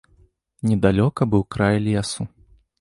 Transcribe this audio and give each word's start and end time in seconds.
Недалёка 0.69 1.29
быў 1.35 1.43
край 1.57 1.75
лесу. 1.91 2.21